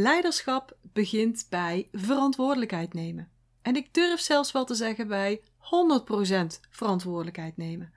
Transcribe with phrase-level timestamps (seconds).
[0.00, 3.30] Leiderschap begint bij verantwoordelijkheid nemen.
[3.62, 5.40] En ik durf zelfs wel te zeggen bij 100%
[6.70, 7.92] verantwoordelijkheid nemen.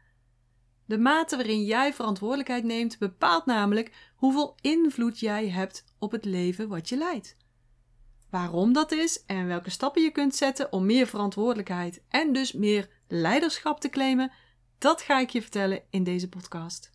[0.86, 6.68] De mate waarin jij verantwoordelijkheid neemt bepaalt namelijk hoeveel invloed jij hebt op het leven
[6.68, 7.36] wat je leidt.
[8.30, 12.90] Waarom dat is en welke stappen je kunt zetten om meer verantwoordelijkheid en dus meer
[13.08, 14.32] leiderschap te claimen,
[14.78, 16.92] dat ga ik je vertellen in deze podcast.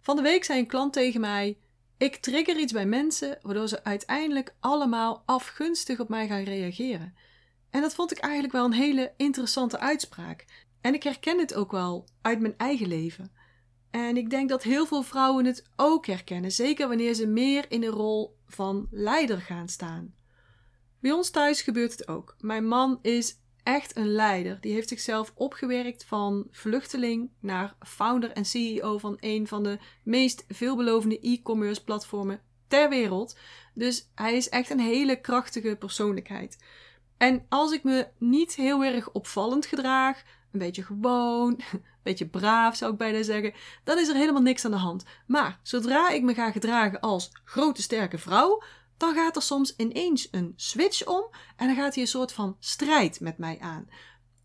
[0.00, 1.58] Van de week zei een klant tegen mij:
[2.02, 7.14] Ik trigger iets bij mensen waardoor ze uiteindelijk allemaal afgunstig op mij gaan reageren.
[7.70, 10.44] En dat vond ik eigenlijk wel een hele interessante uitspraak.
[10.80, 13.32] En ik herken het ook wel uit mijn eigen leven.
[13.90, 17.80] En ik denk dat heel veel vrouwen het ook herkennen, zeker wanneer ze meer in
[17.80, 20.14] de rol van leider gaan staan.
[21.00, 22.36] Bij ons thuis gebeurt het ook.
[22.38, 24.60] Mijn man is echt een leider.
[24.60, 30.44] Die heeft zichzelf opgewerkt van vluchteling naar founder en CEO van een van de meest
[30.48, 33.36] veelbelovende e-commerce platformen ter wereld.
[33.74, 36.58] Dus hij is echt een hele krachtige persoonlijkheid.
[37.16, 42.76] En als ik me niet heel erg opvallend gedraag, een beetje gewoon, een beetje braaf
[42.76, 43.52] zou ik bijna zeggen,
[43.84, 45.04] dan is er helemaal niks aan de hand.
[45.26, 48.62] Maar zodra ik me ga gedragen als grote sterke vrouw,
[49.02, 51.24] dan gaat er soms ineens een switch om
[51.56, 53.88] en dan gaat hij een soort van strijd met mij aan.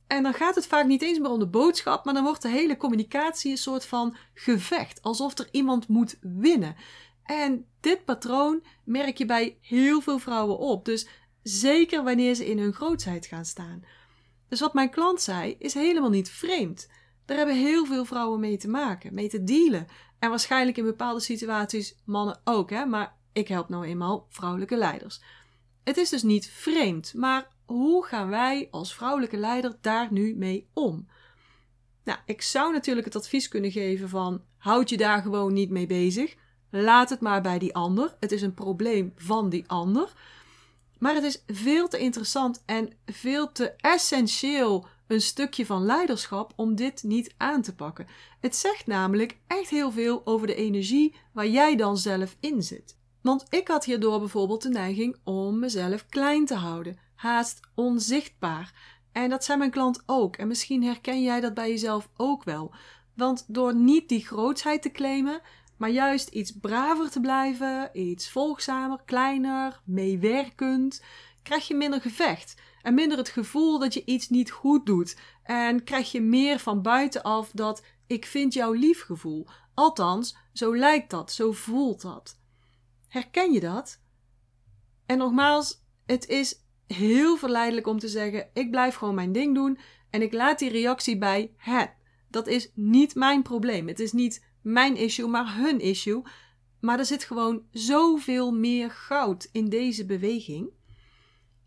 [0.07, 2.49] En dan gaat het vaak niet eens meer om de boodschap, maar dan wordt de
[2.49, 6.75] hele communicatie een soort van gevecht, alsof er iemand moet winnen.
[7.23, 11.07] En dit patroon merk je bij heel veel vrouwen op, dus
[11.43, 13.83] zeker wanneer ze in hun grootheid gaan staan.
[14.49, 16.89] Dus wat mijn klant zei, is helemaal niet vreemd.
[17.25, 19.87] Daar hebben heel veel vrouwen mee te maken, mee te dealen.
[20.19, 22.85] En waarschijnlijk in bepaalde situaties mannen ook, hè?
[22.85, 25.21] maar ik help nou eenmaal vrouwelijke leiders.
[25.83, 30.69] Het is dus niet vreemd, maar hoe gaan wij als vrouwelijke leider daar nu mee
[30.73, 31.07] om?
[32.03, 35.87] Nou, ik zou natuurlijk het advies kunnen geven van houd je daar gewoon niet mee
[35.87, 36.35] bezig.
[36.69, 38.15] Laat het maar bij die ander.
[38.19, 40.13] Het is een probleem van die ander.
[40.99, 46.75] Maar het is veel te interessant en veel te essentieel een stukje van leiderschap om
[46.75, 48.07] dit niet aan te pakken.
[48.39, 52.97] Het zegt namelijk echt heel veel over de energie waar jij dan zelf in zit.
[53.21, 58.73] Want ik had hierdoor bijvoorbeeld de neiging om mezelf klein te houden, haast onzichtbaar.
[59.11, 60.35] En dat zei mijn klant ook.
[60.35, 62.73] En misschien herken jij dat bij jezelf ook wel.
[63.13, 65.41] Want door niet die grootsheid te claimen,
[65.77, 71.03] maar juist iets braver te blijven, iets volgzamer, kleiner, meewerkend,
[71.43, 75.17] krijg je minder gevecht en minder het gevoel dat je iets niet goed doet.
[75.43, 79.47] En krijg je meer van buitenaf dat ik vind jou lief gevoel.
[79.73, 82.39] Althans, zo lijkt dat, zo voelt dat.
[83.07, 83.99] Herken je dat?
[85.05, 89.77] En nogmaals, het is heel verleidelijk om te zeggen: ik blijf gewoon mijn ding doen
[90.09, 91.95] en ik laat die reactie bij het.
[92.29, 93.87] Dat is niet mijn probleem.
[93.87, 96.21] Het is niet mijn issue, maar hun issue.
[96.79, 100.69] Maar er zit gewoon zoveel meer goud in deze beweging.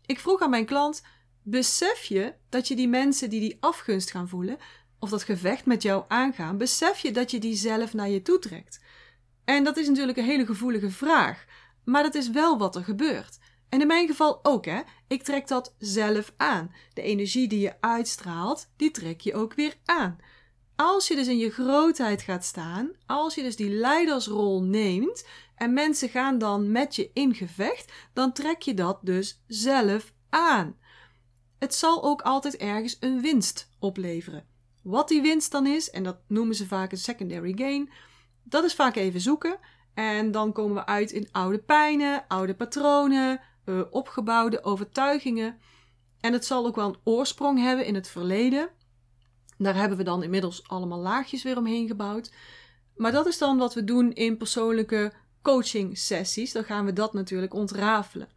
[0.05, 1.03] Ik vroeg aan mijn klant:
[1.43, 4.57] besef je dat je die mensen die die afgunst gaan voelen,
[4.99, 8.39] of dat gevecht met jou aangaan, besef je dat je die zelf naar je toe
[8.39, 8.79] trekt?
[9.45, 11.45] En dat is natuurlijk een hele gevoelige vraag,
[11.83, 13.39] maar dat is wel wat er gebeurt.
[13.69, 14.81] En in mijn geval ook, hè.
[15.07, 16.71] Ik trek dat zelf aan.
[16.93, 20.17] De energie die je uitstraalt, die trek je ook weer aan.
[20.75, 25.73] Als je dus in je grootheid gaat staan, als je dus die leidersrol neemt en
[25.73, 30.77] mensen gaan dan met je in gevecht, dan trek je dat dus zelf aan.
[31.59, 34.45] Het zal ook altijd ergens een winst opleveren.
[34.83, 37.89] Wat die winst dan is, en dat noemen ze vaak een secondary gain,
[38.43, 39.59] dat is vaak even zoeken.
[39.93, 45.59] En dan komen we uit in oude pijnen, oude patronen, uh, opgebouwde overtuigingen.
[46.19, 48.69] En het zal ook wel een oorsprong hebben in het verleden.
[49.57, 52.33] Daar hebben we dan inmiddels allemaal laagjes weer omheen gebouwd.
[52.95, 56.51] Maar dat is dan wat we doen in persoonlijke coaching sessies.
[56.51, 58.29] Dan gaan we dat natuurlijk ontrafelen.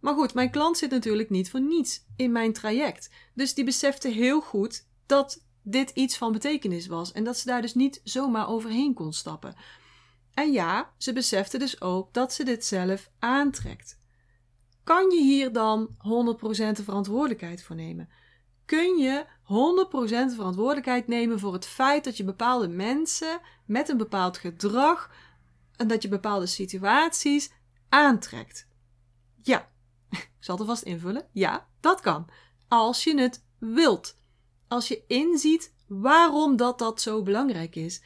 [0.00, 3.10] Maar goed, mijn klant zit natuurlijk niet voor niets in mijn traject.
[3.34, 7.62] Dus die besefte heel goed dat dit iets van betekenis was en dat ze daar
[7.62, 9.54] dus niet zomaar overheen kon stappen.
[10.34, 14.00] En ja, ze besefte dus ook dat ze dit zelf aantrekt.
[14.84, 15.96] Kan je hier dan 100%
[16.72, 18.08] de verantwoordelijkheid voor nemen?
[18.64, 24.38] Kun je 100% verantwoordelijkheid nemen voor het feit dat je bepaalde mensen met een bepaald
[24.38, 25.10] gedrag
[25.76, 27.52] en dat je bepaalde situaties
[27.88, 28.68] aantrekt?
[29.42, 29.68] Ja,
[30.10, 31.26] ik zal het vast invullen.
[31.32, 32.28] Ja, dat kan.
[32.68, 34.16] Als je het wilt
[34.72, 38.02] als je inziet waarom dat, dat zo belangrijk is.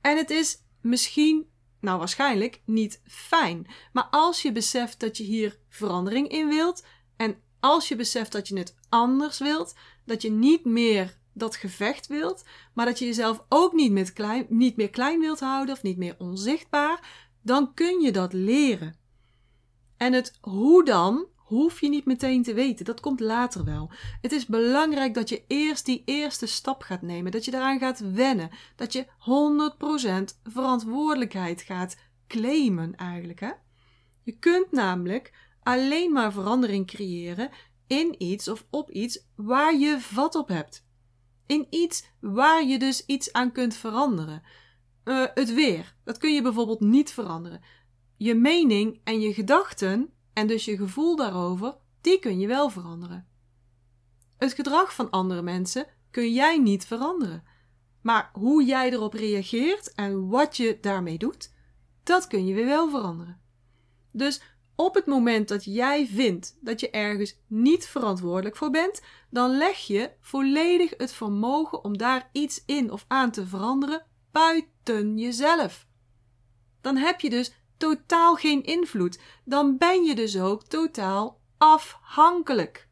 [0.00, 1.46] En het is misschien,
[1.80, 3.66] nou waarschijnlijk, niet fijn.
[3.92, 6.84] Maar als je beseft dat je hier verandering in wilt.
[7.16, 9.74] En als je beseft dat je het anders wilt.
[10.04, 12.44] Dat je niet meer dat gevecht wilt.
[12.74, 15.74] Maar dat je jezelf ook niet, met klein, niet meer klein wilt houden.
[15.74, 17.28] Of niet meer onzichtbaar.
[17.42, 18.96] Dan kun je dat leren.
[19.96, 22.84] En het hoe dan hoef je niet meteen te weten.
[22.84, 23.90] Dat komt later wel.
[24.20, 27.32] Het is belangrijk dat je eerst die eerste stap gaat nemen.
[27.32, 28.50] Dat je daaraan gaat wennen.
[28.76, 29.06] Dat je
[30.34, 31.96] 100% verantwoordelijkheid gaat
[32.26, 33.40] claimen eigenlijk.
[33.40, 33.50] Hè?
[34.22, 37.50] Je kunt namelijk alleen maar verandering creëren
[37.86, 40.86] in iets of op iets waar je vat op hebt.
[41.46, 44.42] In iets waar je dus iets aan kunt veranderen.
[45.04, 47.60] Uh, het weer, dat kun je bijvoorbeeld niet veranderen.
[48.16, 53.26] Je mening en je gedachten en dus je gevoel daarover, die kun je wel veranderen.
[54.38, 57.44] Het gedrag van andere mensen kun jij niet veranderen.
[58.00, 61.52] Maar hoe jij erop reageert en wat je daarmee doet,
[62.02, 63.40] dat kun je weer wel veranderen.
[64.10, 64.42] Dus
[64.76, 69.78] op het moment dat jij vindt dat je ergens niet verantwoordelijk voor bent, dan leg
[69.78, 75.86] je volledig het vermogen om daar iets in of aan te veranderen buiten jezelf.
[76.80, 79.18] Dan heb je dus totaal geen invloed.
[79.44, 82.88] Dan ben je dus ook totaal afhankelijk.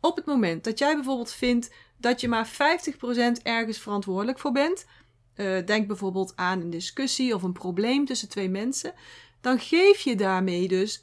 [0.00, 4.86] Op het moment dat jij bijvoorbeeld vindt dat je maar 50% ergens verantwoordelijk voor bent,
[5.36, 8.94] uh, denk bijvoorbeeld aan een discussie of een probleem tussen twee mensen,
[9.40, 11.02] dan geef je daarmee dus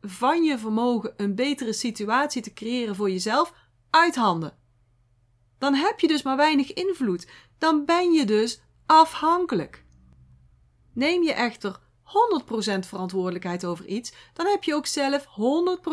[0.00, 3.52] van je vermogen een betere situatie te creëren voor jezelf
[3.90, 4.56] uit handen.
[5.58, 7.26] Dan heb je dus maar weinig invloed.
[7.58, 9.84] Dan ben je dus afhankelijk.
[10.96, 15.28] Neem je echter 100% verantwoordelijkheid over iets, dan heb je ook zelf 100%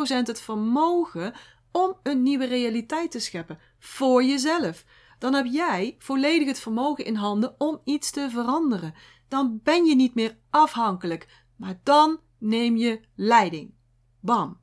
[0.07, 1.33] het vermogen
[1.71, 4.85] om een nieuwe realiteit te scheppen voor jezelf.
[5.19, 8.94] Dan heb jij volledig het vermogen in handen om iets te veranderen.
[9.27, 13.73] Dan ben je niet meer afhankelijk, maar dan neem je leiding.
[14.19, 14.59] Bam.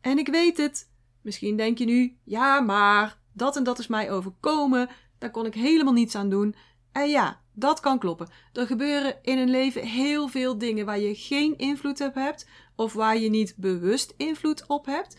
[0.00, 0.90] En ik weet het.
[1.22, 4.88] Misschien denk je nu: ja, maar dat en dat is mij overkomen.
[5.18, 6.54] Daar kon ik helemaal niets aan doen.
[6.92, 8.28] En ja, dat kan kloppen.
[8.52, 12.92] Er gebeuren in een leven heel veel dingen waar je geen invloed op hebt of
[12.92, 15.16] waar je niet bewust invloed op hebt.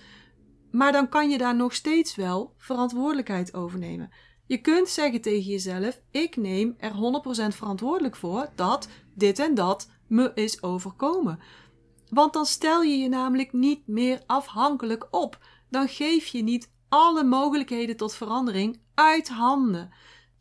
[0.71, 4.09] Maar dan kan je daar nog steeds wel verantwoordelijkheid over nemen.
[4.45, 9.89] Je kunt zeggen tegen jezelf: ik neem er 100% verantwoordelijk voor dat dit en dat
[10.07, 11.39] me is overkomen.
[12.09, 15.39] Want dan stel je je namelijk niet meer afhankelijk op.
[15.69, 19.91] Dan geef je niet alle mogelijkheden tot verandering uit handen.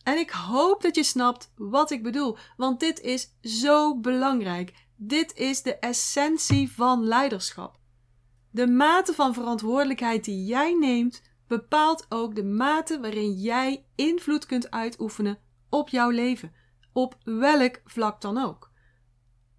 [0.03, 4.87] En ik hoop dat je snapt wat ik bedoel, want dit is zo belangrijk.
[4.97, 7.79] Dit is de essentie van leiderschap.
[8.51, 14.71] De mate van verantwoordelijkheid die jij neemt bepaalt ook de mate waarin jij invloed kunt
[14.71, 15.39] uitoefenen
[15.69, 16.53] op jouw leven,
[16.93, 18.71] op welk vlak dan ook.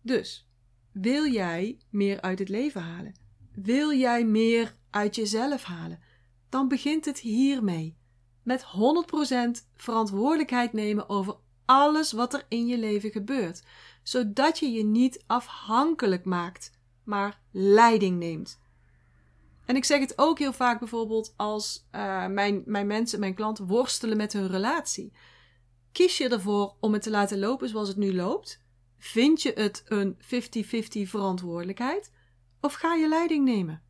[0.01, 0.47] Dus,
[0.91, 3.19] wil jij meer uit het leven halen?
[3.51, 5.99] Wil jij meer uit jezelf halen?
[6.49, 7.97] Dan begint het hiermee
[8.43, 8.65] met
[9.61, 11.35] 100% verantwoordelijkheid nemen over
[11.65, 13.63] alles wat er in je leven gebeurt,
[14.03, 16.71] zodat je je niet afhankelijk maakt,
[17.03, 18.59] maar leiding neemt.
[19.65, 23.67] En ik zeg het ook heel vaak bijvoorbeeld als uh, mijn, mijn mensen, mijn klanten
[23.67, 25.13] worstelen met hun relatie.
[25.91, 28.61] Kies je ervoor om het te laten lopen zoals het nu loopt?
[28.97, 30.17] Vind je het een
[31.05, 32.11] 50-50 verantwoordelijkheid?
[32.61, 33.81] Of ga je leiding nemen?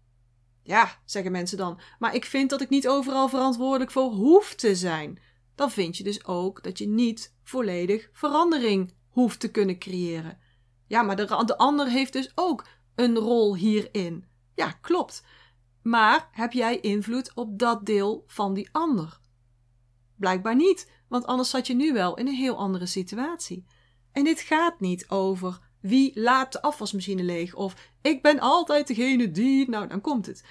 [0.63, 4.75] Ja, zeggen mensen dan, maar ik vind dat ik niet overal verantwoordelijk voor hoef te
[4.75, 5.19] zijn.
[5.55, 10.39] Dan vind je dus ook dat je niet volledig verandering hoeft te kunnen creëren.
[10.87, 14.25] Ja, maar de, de ander heeft dus ook een rol hierin.
[14.55, 15.23] Ja, klopt.
[15.81, 19.19] Maar heb jij invloed op dat deel van die ander?
[20.15, 23.65] Blijkbaar niet, want anders zat je nu wel in een heel andere situatie.
[24.11, 29.31] En dit gaat niet over wie laat de afwasmachine leeg of ik ben altijd degene
[29.31, 29.69] die.
[29.69, 30.43] Nou, dan komt het.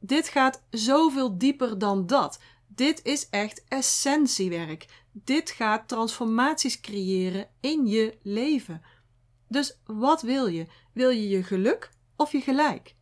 [0.00, 2.38] Dit gaat zoveel dieper dan dat.
[2.66, 4.86] Dit is echt essentiewerk.
[5.12, 8.82] Dit gaat transformaties creëren in je leven.
[9.48, 10.66] Dus wat wil je?
[10.92, 12.94] Wil je je geluk of je gelijk?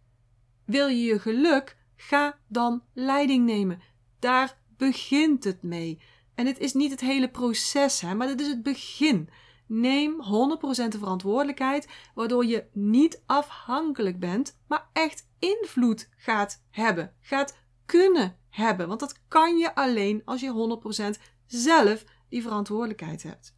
[0.65, 1.77] Wil je je geluk?
[1.97, 3.81] Ga dan leiding nemen.
[4.19, 6.01] Daar begint het mee.
[6.35, 9.29] En het is niet het hele proces, hè, maar het is het begin.
[9.67, 17.57] Neem 100% de verantwoordelijkheid, waardoor je niet afhankelijk bent, maar echt invloed gaat hebben, gaat
[17.87, 18.89] kunnen hebben.
[18.89, 20.81] Want dat kan je alleen als je
[21.19, 23.57] 100% zelf die verantwoordelijkheid hebt.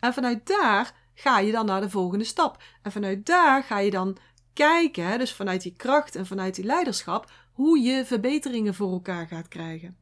[0.00, 2.62] En vanuit daar ga je dan naar de volgende stap.
[2.82, 4.16] En vanuit daar ga je dan
[4.52, 9.48] kijken, dus vanuit die kracht en vanuit die leiderschap, hoe je verbeteringen voor elkaar gaat
[9.48, 9.96] krijgen.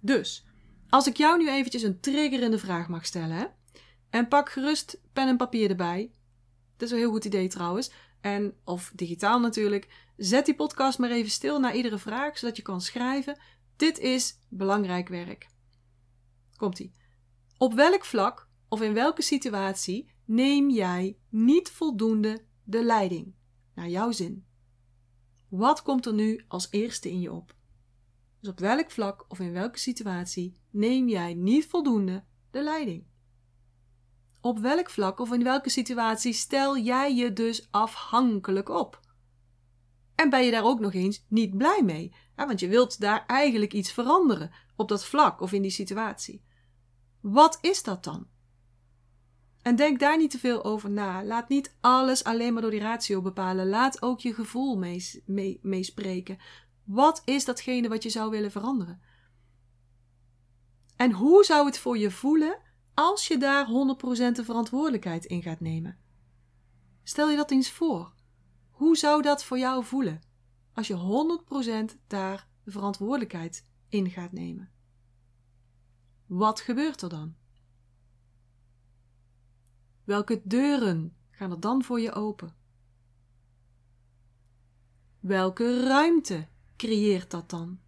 [0.00, 0.45] Dus,
[0.88, 3.46] als ik jou nu eventjes een triggerende vraag mag stellen, hè?
[4.10, 6.12] en pak gerust pen en papier erbij.
[6.76, 7.90] Dat is een heel goed idee trouwens.
[8.20, 9.88] En, of digitaal natuurlijk.
[10.16, 13.38] Zet die podcast maar even stil na iedere vraag, zodat je kan schrijven.
[13.76, 15.48] Dit is belangrijk werk.
[16.56, 16.92] Komt-ie.
[17.58, 23.34] Op welk vlak of in welke situatie neem jij niet voldoende de leiding,
[23.74, 24.46] naar jouw zin.
[25.48, 27.54] Wat komt er nu als eerste in je op?
[28.46, 33.04] Dus op welk vlak of in welke situatie neem jij niet voldoende de leiding?
[34.40, 39.00] Op welk vlak of in welke situatie stel jij je dus afhankelijk op?
[40.14, 42.14] En ben je daar ook nog eens niet blij mee?
[42.36, 46.44] want je wilt daar eigenlijk iets veranderen op dat vlak of in die situatie.
[47.20, 48.26] Wat is dat dan?
[49.62, 51.24] En denk daar niet te veel over na.
[51.24, 53.68] Laat niet alles alleen maar door die ratio bepalen.
[53.68, 54.76] Laat ook je gevoel
[55.62, 56.36] meespreken.
[56.36, 56.46] Mee
[56.86, 59.00] wat is datgene wat je zou willen veranderen?
[60.96, 62.58] En hoe zou het voor je voelen
[62.94, 63.68] als je daar 100%
[64.32, 65.98] de verantwoordelijkheid in gaat nemen?
[67.02, 68.14] Stel je dat eens voor.
[68.70, 70.20] Hoe zou dat voor jou voelen
[70.72, 71.40] als je
[71.94, 74.70] 100% daar de verantwoordelijkheid in gaat nemen?
[76.26, 77.34] Wat gebeurt er dan?
[80.04, 82.54] Welke deuren gaan er dan voor je open?
[85.20, 87.80] Welke ruimte creëert dat dan?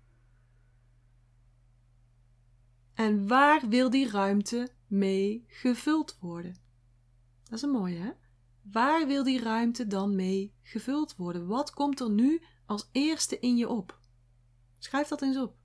[2.95, 6.57] En waar wil die ruimte mee gevuld worden?
[7.45, 8.11] Dat is een mooie, hè?
[8.62, 11.47] Waar wil die ruimte dan mee gevuld worden?
[11.47, 14.00] Wat komt er nu als eerste in je op?
[14.78, 15.57] Schrijf dat eens op.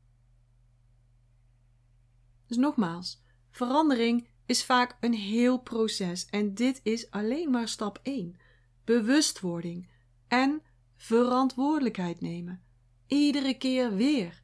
[2.47, 8.35] Dus nogmaals, verandering is vaak een heel proces en dit is alleen maar stap 1.
[8.83, 9.89] Bewustwording
[10.27, 10.61] en
[10.95, 12.63] verantwoordelijkheid nemen.
[13.07, 14.41] Iedere keer weer.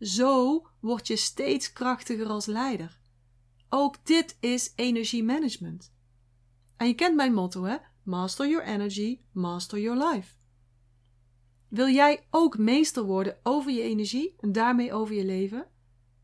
[0.00, 2.98] Zo word je steeds krachtiger als leider.
[3.68, 5.92] Ook dit is energiemanagement.
[6.76, 7.76] En je kent mijn motto, hè?
[8.02, 10.34] Master your energy, master your life.
[11.68, 15.66] Wil jij ook meester worden over je energie en daarmee over je leven?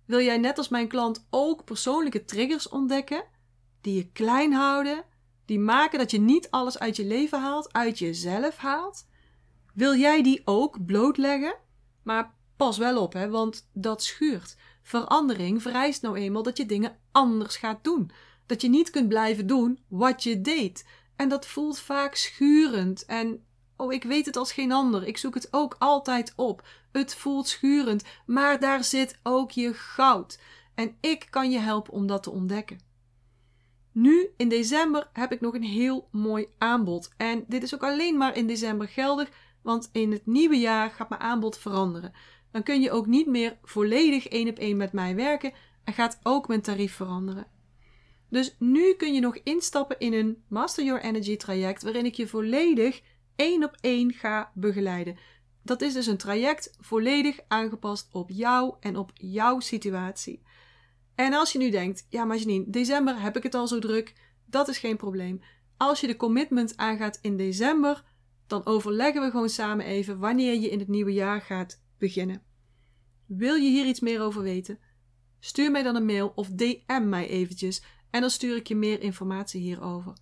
[0.04, 3.24] Wil jij net als mijn klant ook persoonlijke triggers ontdekken
[3.80, 5.04] die je klein houden,
[5.44, 9.06] die maken dat je niet alles uit je leven haalt, uit jezelf haalt?
[9.74, 11.56] Wil jij die ook blootleggen?
[12.08, 14.56] Maar pas wel op, hè, want dat schuurt.
[14.82, 18.10] Verandering vereist nou eenmaal dat je dingen anders gaat doen.
[18.46, 20.86] Dat je niet kunt blijven doen wat je deed.
[21.16, 23.04] En dat voelt vaak schurend.
[23.04, 23.44] En
[23.76, 25.06] oh, ik weet het als geen ander.
[25.06, 26.66] Ik zoek het ook altijd op.
[26.92, 30.40] Het voelt schurend, maar daar zit ook je goud.
[30.74, 32.80] En ik kan je helpen om dat te ontdekken.
[33.92, 37.10] Nu in december heb ik nog een heel mooi aanbod.
[37.16, 39.30] En dit is ook alleen maar in december geldig,
[39.62, 42.12] want in het nieuwe jaar gaat mijn aanbod veranderen.
[42.50, 45.52] Dan kun je ook niet meer volledig één op één met mij werken
[45.84, 47.46] en gaat ook mijn tarief veranderen.
[48.30, 52.28] Dus nu kun je nog instappen in een Master Your Energy traject waarin ik je
[52.28, 53.02] volledig
[53.36, 55.16] één op één ga begeleiden.
[55.62, 60.42] Dat is dus een traject volledig aangepast op jou en op jouw situatie.
[61.14, 64.14] En als je nu denkt, ja maar Janine, december heb ik het al zo druk,
[64.46, 65.40] dat is geen probleem.
[65.76, 68.04] Als je de commitment aangaat in december,
[68.48, 72.42] dan overleggen we gewoon samen even wanneer je in het nieuwe jaar gaat beginnen.
[73.26, 74.78] Wil je hier iets meer over weten?
[75.40, 79.00] Stuur mij dan een mail of DM mij eventjes en dan stuur ik je meer
[79.00, 80.12] informatie hierover.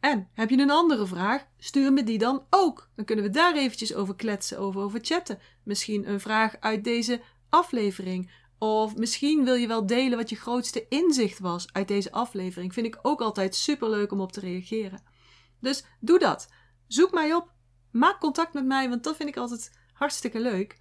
[0.00, 1.46] En heb je een andere vraag?
[1.58, 2.90] Stuur me die dan ook.
[2.94, 5.38] Dan kunnen we daar eventjes over kletsen, over, over chatten.
[5.64, 8.30] Misschien een vraag uit deze aflevering.
[8.58, 12.72] Of misschien wil je wel delen wat je grootste inzicht was uit deze aflevering.
[12.72, 15.02] Vind ik ook altijd super leuk om op te reageren.
[15.60, 16.48] Dus doe dat.
[16.90, 17.52] Zoek mij op.
[17.90, 20.78] Maak contact met mij, want dat vind ik altijd hartstikke leuk.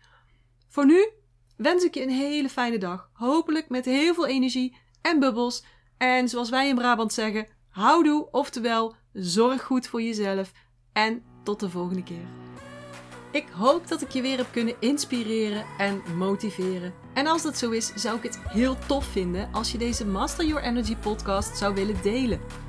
[0.67, 1.09] Voor nu
[1.57, 3.09] wens ik je een hele fijne dag.
[3.13, 5.63] Hopelijk met heel veel energie en bubbels.
[5.97, 10.51] En zoals wij in Brabant zeggen, houdoe, oftewel zorg goed voor jezelf.
[10.93, 12.27] En tot de volgende keer.
[13.31, 16.93] Ik hoop dat ik je weer heb kunnen inspireren en motiveren.
[17.13, 20.45] En als dat zo is, zou ik het heel tof vinden als je deze Master
[20.45, 22.68] Your Energy podcast zou willen delen.